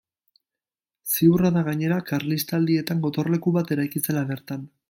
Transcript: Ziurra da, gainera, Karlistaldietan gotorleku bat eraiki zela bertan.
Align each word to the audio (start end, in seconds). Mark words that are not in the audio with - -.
Ziurra 1.15 1.51
da, 1.59 1.63
gainera, 1.69 2.01
Karlistaldietan 2.09 3.07
gotorleku 3.07 3.57
bat 3.59 3.75
eraiki 3.77 4.07
zela 4.09 4.29
bertan. 4.33 4.71